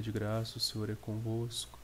Cheia 0.00 0.12
de 0.12 0.12
graça, 0.12 0.56
o 0.56 0.60
Senhor 0.60 0.88
é 0.88 0.94
convosco. 0.94 1.78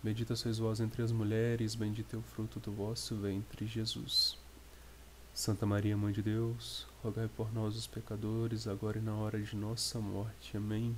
Bendita 0.00 0.36
sois 0.36 0.58
vós 0.58 0.78
entre 0.78 1.02
as 1.02 1.10
mulheres, 1.10 1.74
bendito 1.74 2.14
é 2.14 2.18
o 2.20 2.22
fruto 2.22 2.60
do 2.60 2.70
vosso 2.70 3.16
ventre, 3.16 3.66
Jesus. 3.66 4.38
Santa 5.34 5.66
Maria, 5.66 5.96
Mãe 5.96 6.12
de 6.12 6.22
Deus, 6.22 6.86
rogai 7.02 7.28
por 7.36 7.52
nós, 7.52 7.74
os 7.74 7.88
pecadores, 7.88 8.68
agora 8.68 8.98
e 8.98 9.02
na 9.02 9.16
hora 9.16 9.42
de 9.42 9.56
nossa 9.56 9.98
morte. 9.98 10.56
Amém. 10.56 10.96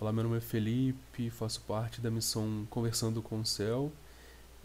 Olá, 0.00 0.10
meu 0.14 0.24
nome 0.24 0.38
é 0.38 0.40
Felipe, 0.40 1.28
faço 1.28 1.60
parte 1.60 2.00
da 2.00 2.10
missão 2.10 2.66
Conversando 2.70 3.20
com 3.20 3.38
o 3.38 3.44
Céu 3.44 3.92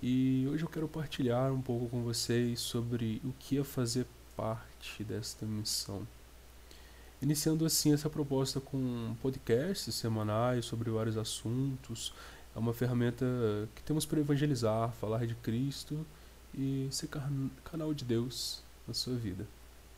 e 0.02 0.48
hoje 0.50 0.64
eu 0.64 0.70
quero 0.70 0.88
partilhar 0.88 1.52
um 1.52 1.62
pouco 1.62 1.90
com 1.90 2.04
vocês 2.04 2.62
sobre 2.62 3.22
o 3.26 3.34
que 3.38 3.58
é 3.58 3.66
fazer 3.66 4.08
parte 4.34 5.04
desta 5.04 5.46
missão. 5.46 6.08
Iniciando 7.22 7.66
assim 7.66 7.94
essa 7.94 8.10
proposta 8.10 8.60
com 8.60 9.16
podcasts 9.22 9.96
semanais 9.96 10.66
sobre 10.66 10.92
vários 10.92 11.18
assuntos. 11.18 12.14
É 12.56 12.60
uma 12.60 12.74
ferramenta 12.74 13.26
que 13.76 13.82
temos 13.82 14.06
para 14.06 14.20
evangelizar, 14.20 14.92
falar 14.94 15.26
de 15.26 15.34
Cristo 15.36 16.06
e 16.54 16.88
ser 16.92 17.10
canal 17.64 17.94
de 17.94 18.06
Deus 18.06 18.62
na 18.88 18.94
sua 18.94 19.16
vida. 19.16 19.48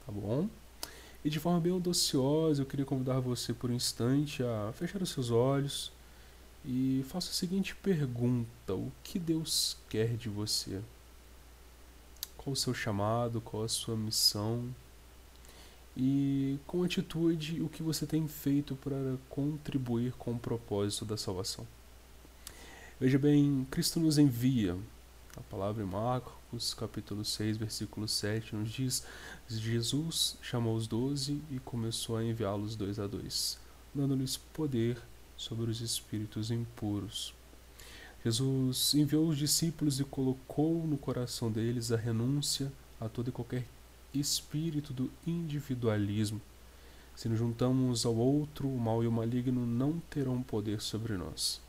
Tá 0.06 0.12
bom? 0.12 0.50
E 1.24 1.30
de 1.30 1.40
forma 1.40 1.60
bem 1.60 1.74
audaciosa, 1.74 2.62
eu 2.62 2.66
queria 2.66 2.86
convidar 2.86 3.20
você 3.20 3.54
por 3.54 3.70
um 3.70 3.74
instante 3.74 4.42
a 4.42 4.72
fechar 4.74 5.02
os 5.02 5.10
seus 5.10 5.30
olhos 5.30 5.92
e 6.66 7.04
faça 7.10 7.32
a 7.32 7.34
seguinte 7.34 7.76
pergunta: 7.76 8.74
O 8.74 8.92
que 9.04 9.20
Deus 9.20 9.76
quer 9.90 10.16
de 10.16 10.30
você? 10.30 10.82
Qual 12.38 12.54
o 12.54 12.56
seu 12.56 12.74
chamado? 12.74 13.42
Qual 13.42 13.64
a 13.64 13.68
sua 13.68 13.98
missão? 13.98 14.74
E 16.02 16.58
com 16.66 16.82
atitude 16.82 17.62
o 17.62 17.68
que 17.68 17.84
você 17.84 18.06
tem 18.06 18.26
feito 18.26 18.74
para 18.74 19.18
contribuir 19.28 20.14
com 20.14 20.32
o 20.32 20.40
propósito 20.40 21.04
da 21.04 21.18
salvação. 21.18 21.68
Veja 22.98 23.20
bem, 23.20 23.68
Cristo 23.70 24.00
nos 24.00 24.18
envia. 24.18 24.78
A 25.36 25.42
palavra 25.42 25.84
em 25.84 25.86
Marcos, 25.86 26.74
capítulo 26.74 27.26
6, 27.26 27.58
versículo 27.58 28.08
7, 28.08 28.56
nos 28.56 28.72
diz: 28.72 29.06
Jesus 29.50 30.38
chamou 30.42 30.74
os 30.74 30.88
doze 30.88 31.42
e 31.52 31.60
começou 31.60 32.16
a 32.16 32.24
enviá-los 32.24 32.78
dois 32.78 32.98
a 32.98 33.06
dois, 33.06 33.60
dando-lhes 33.94 34.38
poder 34.38 34.98
sobre 35.36 35.70
os 35.70 35.82
espíritos 35.82 36.50
impuros. 36.50 37.34
Jesus 38.24 38.94
enviou 38.94 39.28
os 39.28 39.38
discípulos 39.38 40.00
e 40.00 40.06
colocou 40.06 40.88
no 40.88 40.98
coração 40.98 41.52
deles 41.52 41.92
a 41.92 41.98
renúncia 41.98 42.72
a 43.02 43.10
toda 43.10 43.30
e 43.30 43.34
qualquer 43.34 43.66
espírito 44.14 44.94
do 44.94 45.12
individualismo. 45.26 46.42
Se 47.16 47.28
nos 47.28 47.38
juntamos 47.38 48.06
ao 48.06 48.16
outro, 48.16 48.68
o 48.68 48.80
mal 48.80 49.04
e 49.04 49.08
o 49.08 49.12
maligno 49.12 49.66
não 49.66 50.00
terão 50.10 50.42
poder 50.42 50.82
sobre 50.82 51.18
nós. 51.18 51.62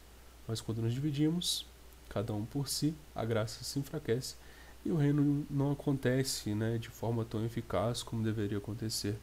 Mas 0.47 0.61
quando 0.61 0.83
nos 0.83 0.93
dividimos, 0.93 1.67
cada 2.09 2.33
um 2.33 2.45
por 2.45 2.69
si, 2.69 2.95
a 3.15 3.25
graça 3.25 3.65
se 3.65 3.79
enfraquece 3.79 4.37
e 4.85 4.91
o 4.91 4.97
reino 4.97 5.47
não 5.51 5.73
acontece 5.73 6.55
né, 6.55 6.79
de 6.79 6.89
forma 6.89 7.25
tão 7.25 7.45
eficaz 7.45 8.03
como 8.03 8.23
deveria 8.23 8.59
acontecer. 8.59 9.17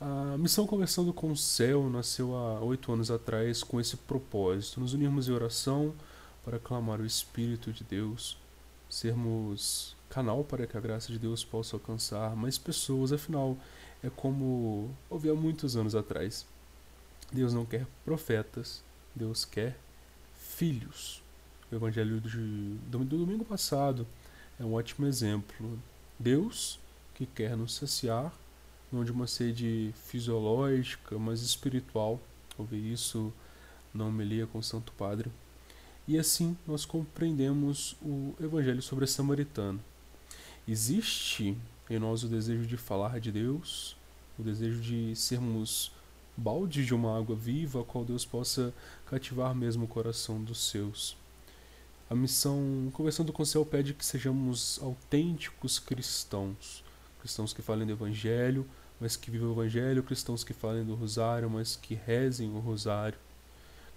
A 0.00 0.38
missão 0.38 0.64
Conversando 0.64 1.12
com 1.12 1.32
o 1.32 1.36
Céu 1.36 1.90
nasceu 1.90 2.36
há 2.36 2.60
oito 2.60 2.92
anos 2.92 3.10
atrás 3.10 3.64
com 3.64 3.80
esse 3.80 3.96
propósito: 3.96 4.80
nos 4.80 4.94
unirmos 4.94 5.28
em 5.28 5.32
oração 5.32 5.92
para 6.44 6.58
clamar 6.58 7.00
o 7.00 7.06
Espírito 7.06 7.72
de 7.72 7.82
Deus, 7.82 8.38
sermos 8.88 9.96
canal 10.08 10.44
para 10.44 10.66
que 10.66 10.76
a 10.76 10.80
graça 10.80 11.12
de 11.12 11.18
Deus 11.18 11.44
possa 11.44 11.76
alcançar 11.76 12.34
mais 12.34 12.58
pessoas, 12.58 13.12
afinal, 13.12 13.56
é 14.02 14.10
como 14.10 14.90
ouvi 15.10 15.28
há 15.28 15.34
muitos 15.34 15.76
anos 15.76 15.94
atrás. 15.94 16.46
Deus 17.32 17.52
não 17.52 17.66
quer 17.66 17.86
profetas, 18.04 18.82
Deus 19.14 19.44
quer 19.44 19.76
filhos. 20.34 21.22
O 21.70 21.74
evangelho 21.74 22.20
de, 22.20 22.38
do, 22.88 22.98
do 23.04 23.18
domingo 23.18 23.44
passado 23.44 24.06
é 24.58 24.64
um 24.64 24.74
ótimo 24.74 25.06
exemplo. 25.06 25.78
Deus 26.18 26.80
que 27.14 27.26
quer 27.26 27.56
nos 27.56 27.74
saciar, 27.74 28.32
não 28.90 29.04
de 29.04 29.12
uma 29.12 29.26
sede 29.26 29.92
fisiológica, 30.06 31.18
mas 31.18 31.42
espiritual. 31.42 32.20
Ouvi 32.56 32.92
isso 32.92 33.32
na 33.92 34.04
homilia 34.04 34.46
com 34.46 34.58
o 34.58 34.62
Santo 34.62 34.92
Padre. 34.92 35.30
E 36.06 36.18
assim 36.18 36.56
nós 36.66 36.86
compreendemos 36.86 37.94
o 38.00 38.34
evangelho 38.40 38.80
sobre 38.80 39.04
a 39.04 39.08
samaritano. 39.08 39.78
Existe 40.70 41.56
em 41.88 41.98
nós 41.98 42.22
o 42.22 42.28
desejo 42.28 42.66
de 42.66 42.76
falar 42.76 43.18
de 43.20 43.32
Deus, 43.32 43.96
o 44.38 44.42
desejo 44.42 44.82
de 44.82 45.16
sermos 45.16 45.90
baldes 46.36 46.84
de 46.84 46.94
uma 46.94 47.18
água 47.18 47.34
viva, 47.34 47.80
a 47.80 47.84
qual 47.84 48.04
Deus 48.04 48.26
possa 48.26 48.74
cativar 49.06 49.54
mesmo 49.54 49.86
o 49.86 49.88
coração 49.88 50.44
dos 50.44 50.68
seus. 50.68 51.16
A 52.10 52.14
missão 52.14 52.90
Conversando 52.92 53.32
com 53.32 53.42
o 53.42 53.46
Céu 53.46 53.64
pede 53.64 53.94
que 53.94 54.04
sejamos 54.04 54.78
autênticos 54.82 55.78
cristãos, 55.78 56.84
cristãos 57.18 57.54
que 57.54 57.62
falem 57.62 57.86
do 57.86 57.94
Evangelho, 57.94 58.68
mas 59.00 59.16
que 59.16 59.30
vivam 59.30 59.48
o 59.48 59.52
Evangelho, 59.52 60.02
cristãos 60.02 60.44
que 60.44 60.52
falem 60.52 60.84
do 60.84 60.94
Rosário, 60.94 61.48
mas 61.48 61.76
que 61.76 61.94
rezem 61.94 62.50
o 62.50 62.58
Rosário, 62.58 63.18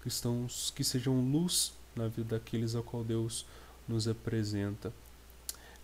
cristãos 0.00 0.72
que 0.74 0.82
sejam 0.82 1.20
luz 1.20 1.74
na 1.94 2.08
vida 2.08 2.38
daqueles 2.38 2.74
a 2.74 2.80
qual 2.82 3.04
Deus 3.04 3.44
nos 3.86 4.08
apresenta. 4.08 4.90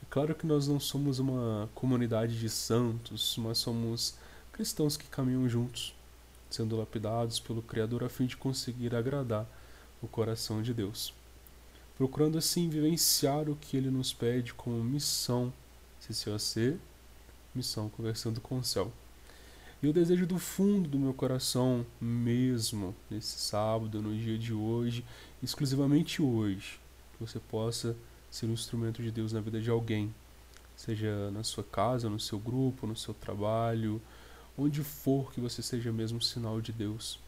É 0.03 0.07
claro 0.11 0.35
que 0.35 0.47
nós 0.47 0.69
não 0.69 0.81
somos 0.81 1.19
uma 1.19 1.69
comunidade 1.75 2.39
de 2.39 2.49
santos, 2.49 3.37
mas 3.39 3.59
somos 3.59 4.15
cristãos 4.53 4.97
que 4.97 5.07
caminham 5.07 5.49
juntos, 5.49 5.95
sendo 6.51 6.77
lapidados 6.77 7.39
pelo 7.39 7.63
Criador 7.63 8.05
a 8.05 8.09
fim 8.09 8.27
de 8.27 8.37
conseguir 8.37 8.95
agradar 8.95 9.47
o 10.03 10.09
coração 10.09 10.63
de 10.63 10.73
Deus. 10.73 11.13
Procurando 11.97 12.39
assim 12.39 12.69
vivenciar 12.69 13.49
o 13.49 13.57
que 13.57 13.77
ele 13.77 13.91
nos 13.91 14.13
pede 14.13 14.55
como 14.55 14.83
missão, 14.83 15.53
CCOC, 16.01 16.79
missão 17.55 17.89
conversando 17.89 18.41
com 18.41 18.59
o 18.59 18.65
céu. 18.65 18.93
E 19.81 19.87
o 19.87 19.93
desejo 19.93 20.27
do 20.27 20.39
fundo 20.39 20.89
do 20.89 20.99
meu 20.99 21.15
coração, 21.15 21.87
mesmo 22.01 22.95
nesse 23.09 23.39
sábado, 23.39 24.03
no 24.03 24.17
dia 24.17 24.37
de 24.37 24.53
hoje, 24.53 25.05
exclusivamente 25.41 26.21
hoje, 26.21 26.81
que 27.13 27.21
você 27.25 27.39
possa 27.39 27.97
ser 28.31 28.47
um 28.47 28.53
instrumento 28.53 29.03
de 29.03 29.11
Deus 29.11 29.33
na 29.33 29.41
vida 29.41 29.61
de 29.61 29.71
alguém, 29.71 30.15
seja 30.77 31.31
na 31.31 31.43
sua 31.43 31.65
casa, 31.65 32.09
no 32.09 32.21
seu 32.21 32.39
grupo, 32.39 32.87
no 32.87 32.97
seu 32.97 33.15
trabalho, 33.15 34.00
onde 34.56 34.83
for 34.83 35.33
que 35.33 35.41
você 35.41 35.62
seja 35.62 35.93
mesmo 35.93 36.21
sinal 36.21 36.61
de 36.61 36.73
Deus. 36.73 37.19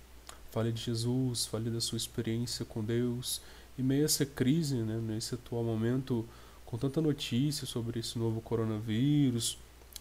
Fale 0.50 0.72
de 0.72 0.82
Jesus, 0.82 1.46
fale 1.46 1.70
da 1.70 1.80
sua 1.80 1.96
experiência 1.96 2.64
com 2.64 2.82
Deus. 2.82 3.40
E 3.78 3.82
meio 3.82 4.04
essa 4.04 4.26
crise, 4.26 4.76
né, 4.76 5.00
nesse 5.00 5.34
atual 5.34 5.62
momento, 5.62 6.28
com 6.66 6.76
tanta 6.76 7.00
notícia 7.00 7.66
sobre 7.66 8.00
esse 8.00 8.18
novo 8.18 8.40
coronavírus, 8.40 9.58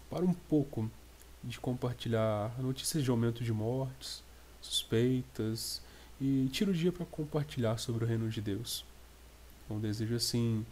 para 0.10 0.26
um 0.26 0.34
pouco 0.34 0.90
de 1.44 1.60
compartilhar 1.60 2.54
notícias 2.60 3.04
de 3.04 3.10
aumento 3.10 3.44
de 3.44 3.54
mortes, 3.54 4.24
suspeitas, 4.62 5.82
e 6.20 6.50
tira 6.52 6.72
o 6.72 6.74
dia 6.74 6.92
para 6.92 7.06
compartilhar 7.06 7.78
sobre 7.78 8.04
o 8.04 8.08
reino 8.08 8.30
de 8.30 8.42
Deus. 8.42 8.84
Então, 9.66 9.80
desejo 9.80 10.16
assim 10.16 10.66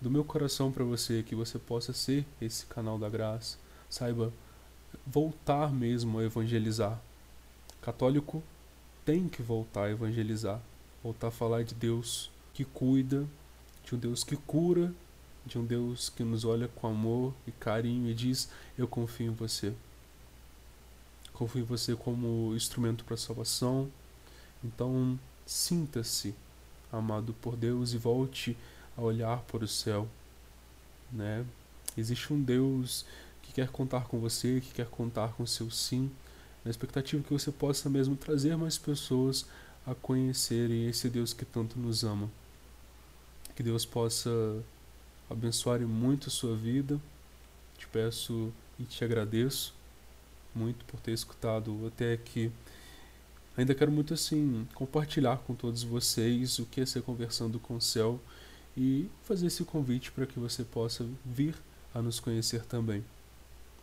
do 0.00 0.10
meu 0.10 0.24
coração 0.24 0.70
para 0.70 0.84
você 0.84 1.22
que 1.22 1.34
você 1.34 1.58
possa 1.58 1.92
ser 1.92 2.26
esse 2.40 2.66
canal 2.66 2.98
da 2.98 3.08
graça. 3.08 3.58
Saiba 3.88 4.32
voltar 5.06 5.72
mesmo 5.72 6.18
a 6.18 6.24
evangelizar. 6.24 7.00
Católico 7.80 8.42
tem 9.04 9.28
que 9.28 9.42
voltar 9.42 9.84
a 9.84 9.90
evangelizar, 9.90 10.60
voltar 11.02 11.28
a 11.28 11.30
falar 11.30 11.62
de 11.62 11.74
Deus 11.74 12.30
que 12.52 12.64
cuida, 12.64 13.26
de 13.84 13.94
um 13.94 13.98
Deus 13.98 14.24
que 14.24 14.36
cura, 14.36 14.92
de 15.46 15.58
um 15.58 15.64
Deus 15.64 16.08
que 16.08 16.24
nos 16.24 16.44
olha 16.44 16.68
com 16.68 16.88
amor 16.88 17.32
e 17.46 17.52
carinho 17.52 18.10
e 18.10 18.14
diz: 18.14 18.50
Eu 18.76 18.88
confio 18.88 19.30
em 19.30 19.34
você. 19.34 19.72
Confio 21.32 21.62
em 21.62 21.64
você 21.64 21.94
como 21.94 22.54
instrumento 22.56 23.04
para 23.04 23.16
salvação. 23.16 23.88
Então, 24.64 25.18
sinta-se 25.46 26.34
amado 26.92 27.32
por 27.34 27.56
Deus 27.56 27.92
e 27.92 27.98
volte 27.98 28.56
a 28.56 28.75
olhar 29.02 29.38
para 29.42 29.64
o 29.64 29.68
céu, 29.68 30.08
né? 31.12 31.44
Existe 31.96 32.32
um 32.32 32.42
Deus 32.42 33.04
que 33.42 33.52
quer 33.52 33.68
contar 33.68 34.06
com 34.06 34.18
você, 34.18 34.60
que 34.60 34.72
quer 34.72 34.86
contar 34.86 35.32
com 35.34 35.46
seu 35.46 35.70
sim, 35.70 36.10
na 36.64 36.70
expectativa 36.70 37.22
que 37.22 37.32
você 37.32 37.50
possa 37.52 37.88
mesmo 37.88 38.16
trazer 38.16 38.56
mais 38.56 38.76
pessoas 38.76 39.46
a 39.86 39.94
conhecerem 39.94 40.88
esse 40.88 41.08
Deus 41.08 41.32
que 41.32 41.44
tanto 41.44 41.78
nos 41.78 42.04
ama. 42.04 42.28
Que 43.54 43.62
Deus 43.62 43.86
possa 43.86 44.30
abençoar 45.30 45.80
muito 45.80 46.28
a 46.28 46.30
sua 46.30 46.56
vida. 46.56 47.00
Te 47.78 47.86
peço 47.86 48.52
e 48.78 48.84
te 48.84 49.04
agradeço 49.04 49.74
muito 50.54 50.84
por 50.86 50.98
ter 51.00 51.12
escutado 51.12 51.86
até 51.86 52.14
aqui. 52.14 52.50
Ainda 53.56 53.74
quero 53.74 53.92
muito 53.92 54.12
assim 54.12 54.66
compartilhar 54.74 55.38
com 55.38 55.54
todos 55.54 55.82
vocês 55.82 56.58
o 56.58 56.66
que 56.66 56.80
é 56.80 56.86
ser 56.86 57.02
conversando 57.02 57.58
com 57.58 57.76
o 57.76 57.80
céu 57.80 58.20
e 58.76 59.08
fazer 59.24 59.46
esse 59.46 59.64
convite 59.64 60.12
para 60.12 60.26
que 60.26 60.38
você 60.38 60.62
possa 60.62 61.06
vir 61.24 61.54
a 61.94 62.02
nos 62.02 62.20
conhecer 62.20 62.64
também. 62.64 63.04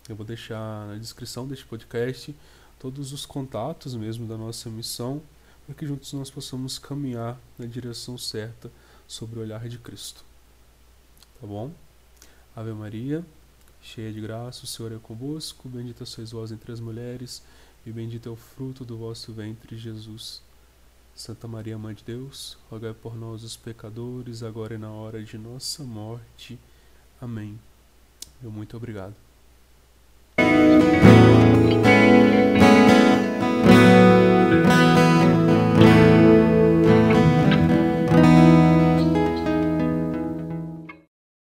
Eu 0.07 0.15
vou 0.15 0.25
deixar 0.25 0.87
na 0.87 0.97
descrição 0.97 1.47
deste 1.47 1.65
podcast 1.65 2.35
todos 2.77 3.13
os 3.13 3.25
contatos 3.25 3.95
mesmo 3.95 4.27
da 4.27 4.37
nossa 4.37 4.69
missão, 4.69 5.21
para 5.65 5.73
que 5.73 5.87
juntos 5.87 6.11
nós 6.13 6.29
possamos 6.29 6.77
caminhar 6.77 7.39
na 7.57 7.65
direção 7.65 8.17
certa 8.17 8.69
sobre 9.07 9.39
o 9.39 9.41
olhar 9.41 9.67
de 9.69 9.77
Cristo. 9.77 10.23
Tá 11.39 11.47
bom? 11.47 11.71
Ave 12.55 12.73
Maria, 12.73 13.25
cheia 13.81 14.11
de 14.11 14.21
graça, 14.21 14.65
o 14.65 14.67
Senhor 14.67 14.91
é 14.91 14.99
convosco, 14.99 15.69
bendita 15.69 16.05
sois 16.05 16.31
vós 16.31 16.51
entre 16.51 16.71
as 16.71 16.79
mulheres, 16.79 17.41
e 17.85 17.91
bendito 17.91 18.29
é 18.29 18.31
o 18.31 18.35
fruto 18.35 18.85
do 18.85 18.97
vosso 18.97 19.31
ventre, 19.33 19.77
Jesus. 19.77 20.41
Santa 21.15 21.47
Maria, 21.47 21.77
Mãe 21.77 21.93
de 21.93 22.03
Deus, 22.03 22.57
rogai 22.69 22.93
por 22.93 23.15
nós, 23.15 23.43
os 23.43 23.55
pecadores, 23.55 24.41
agora 24.41 24.73
e 24.73 24.77
na 24.77 24.91
hora 24.91 25.23
de 25.23 25.37
nossa 25.37 25.83
morte. 25.83 26.59
Amém. 27.21 27.59
Meu 28.41 28.51
muito 28.51 28.75
obrigado. 28.75 29.15